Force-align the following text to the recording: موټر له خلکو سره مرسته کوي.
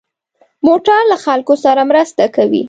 موټر 0.67 1.01
له 1.11 1.17
خلکو 1.25 1.53
سره 1.63 1.81
مرسته 1.91 2.23
کوي. 2.35 2.59